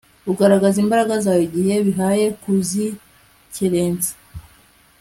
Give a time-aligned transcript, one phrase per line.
[0.31, 4.11] ugaragaza imbaraga zawe, igihe bihaye kuzikerensa